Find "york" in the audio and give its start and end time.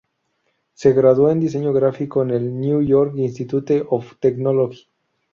2.83-3.13